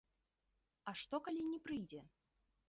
А 0.91 0.93
што, 1.01 1.15
калі 1.27 1.45
не 1.51 1.59
прыйдзе? 1.69 2.01